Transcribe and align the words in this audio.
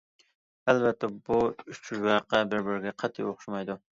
ئەلۋەتتە، 0.71 1.09
بۇ 1.27 1.37
ئۈچ 1.73 1.91
ۋەقە 2.07 2.41
بىر- 2.53 2.65
بىرىگە 2.71 2.97
قەتئىي 3.05 3.29
ئوخشىمايدۇ. 3.33 3.77